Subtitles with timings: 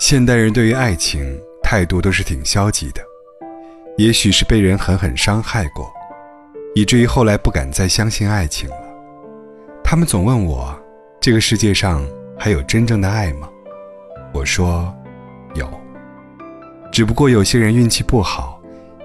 [0.00, 3.02] 现代人对于爱情态度都是挺消极的，
[3.98, 5.92] 也许是被人狠狠伤害过，
[6.74, 8.76] 以至于后来不敢再相信爱情了。
[9.84, 10.74] 他们总问我，
[11.20, 12.02] 这个世界上
[12.38, 13.46] 还有真正的爱吗？
[14.32, 14.90] 我说，
[15.54, 15.68] 有。
[16.90, 18.58] 只不过有些人运气不好，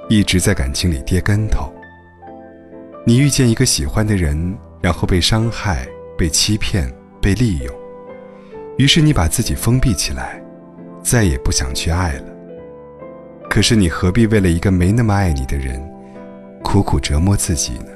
[0.08, 1.70] 一直在感情里跌跟头。
[3.06, 5.86] 你遇见一个喜欢的人，然后被伤害、
[6.18, 6.90] 被欺骗、
[7.22, 7.76] 被利用，
[8.78, 10.42] 于是你把自己封闭起来。
[11.06, 12.24] 再也不想去爱了。
[13.48, 15.80] 可是你何必为了一个没那么爱你的人，
[16.64, 17.92] 苦苦折磨自己呢？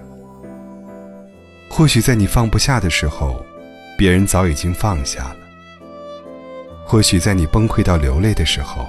[1.68, 3.44] 或许在你放不下的时候，
[3.98, 5.36] 别人早已经放下了；
[6.86, 8.86] 或许在你崩溃到流泪的时候，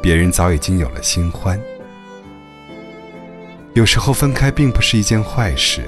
[0.00, 1.60] 别人早已经有了新欢。
[3.74, 5.82] 有时候分开并不是一件坏事，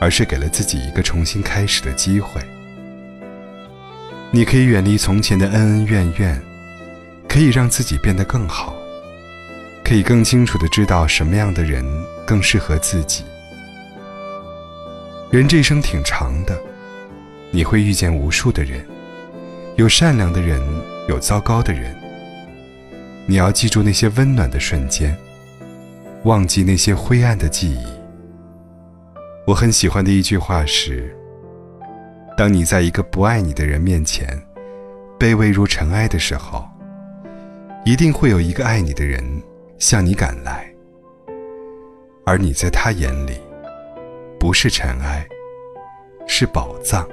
[0.00, 2.40] 而是给了自己一个重新开始的机会。
[4.30, 6.51] 你可以远离从前的恩恩怨怨。
[7.32, 8.76] 可以让自己变得更好，
[9.82, 11.82] 可以更清楚的知道什么样的人
[12.26, 13.24] 更适合自己。
[15.30, 16.60] 人这一生挺长的，
[17.50, 18.86] 你会遇见无数的人，
[19.76, 20.60] 有善良的人，
[21.08, 21.96] 有糟糕的人。
[23.24, 25.16] 你要记住那些温暖的瞬间，
[26.24, 27.82] 忘记那些灰暗的记忆。
[29.46, 31.16] 我很喜欢的一句话是：
[32.36, 34.38] 当你在一个不爱你的人面前，
[35.18, 36.68] 卑微如尘埃的时候。
[37.84, 39.20] 一定会有一个爱你的人
[39.76, 40.72] 向你赶来，
[42.24, 43.40] 而你在他眼里
[44.38, 45.26] 不是尘埃，
[46.28, 47.08] 是宝藏。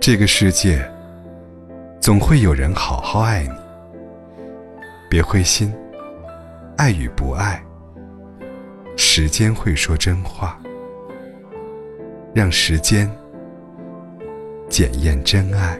[0.00, 0.82] 这个世界
[2.00, 3.54] 总会有人好好爱你，
[5.10, 5.74] 别灰心，
[6.78, 7.62] 爱与不爱，
[8.96, 10.58] 时间会说真话，
[12.34, 13.10] 让时间
[14.70, 15.78] 检验真爱。